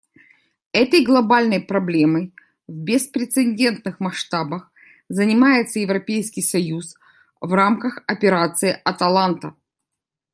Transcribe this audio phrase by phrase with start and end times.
[0.71, 2.33] Этой глобальной проблемой
[2.67, 4.71] в беспрецедентных масштабах
[5.09, 6.95] занимается Европейский союз
[7.39, 9.53] в рамках Операции «Аталанта».